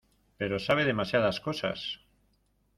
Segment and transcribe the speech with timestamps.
[0.39, 1.99] pero sabe demasiadas cosas.